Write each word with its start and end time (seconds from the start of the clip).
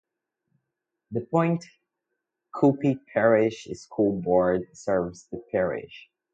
The 1.11 1.21
Pointe 1.21 1.63
Coupee 2.55 2.97
Parish 3.13 3.67
School 3.73 4.19
Board 4.19 4.69
serves 4.75 5.25
the 5.31 5.43
parish. 5.51 6.09